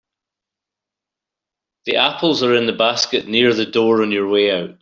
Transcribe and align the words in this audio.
The 1.85 1.97
apples 1.97 2.41
are 2.41 2.55
in 2.55 2.65
the 2.65 2.73
basket 2.73 3.27
near 3.27 3.53
the 3.53 3.67
door 3.67 4.01
on 4.01 4.11
your 4.11 4.27
way 4.27 4.49
out. 4.51 4.79